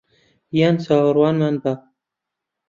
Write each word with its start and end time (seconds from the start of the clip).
یان 0.57 0.75
چاوەڕوانمان 0.83 1.55
بە 1.63 1.73